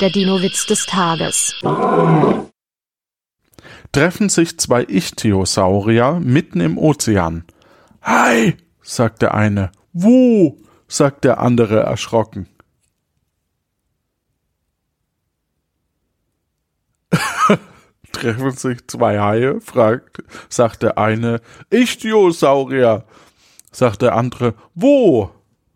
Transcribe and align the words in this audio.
Der 0.00 0.10
Dino-Witz 0.10 0.66
des 0.66 0.84
Tages. 0.84 1.54
Treffen 3.92 4.28
sich 4.28 4.58
zwei 4.58 4.84
Ichthyosaurier 4.84 6.20
mitten 6.20 6.60
im 6.60 6.76
Ozean. 6.76 7.44
Hi, 8.02 8.58
sagt 8.82 9.22
der 9.22 9.32
eine. 9.32 9.72
Wo? 9.94 10.58
sagt 10.86 11.24
der 11.24 11.40
andere 11.40 11.80
erschrocken. 11.80 12.46
Treffen 18.12 18.50
sich 18.50 18.86
zwei 18.88 19.18
Haie, 19.18 19.62
fragt, 19.62 20.22
sagt 20.50 20.82
der 20.82 20.98
eine. 20.98 21.40
Ichthyosaurier, 21.70 23.06
sagt 23.72 24.02
der 24.02 24.14
andere. 24.14 24.54
Wo? 24.74 25.35